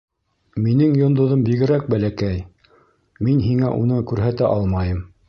Минең 0.67 0.93
йондоҙом 1.01 1.43
бигерәк 1.49 1.85
бәләкәй, 1.95 2.39
мин 3.29 3.45
һиңә 3.49 3.73
уны 3.85 4.01
күрһәтә 4.13 4.49
алмайым. 4.57 5.07